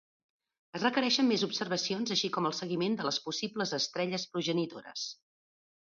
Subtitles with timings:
[0.79, 5.05] Es requereixen més observacions així com el seguiment de les possibles estrelles progenitores.